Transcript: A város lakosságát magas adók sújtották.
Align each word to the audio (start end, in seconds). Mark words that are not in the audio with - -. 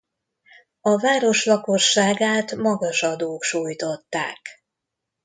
A 0.81 0.97
város 0.97 1.45
lakosságát 1.45 2.55
magas 2.55 3.03
adók 3.03 3.43
sújtották. 3.43 4.63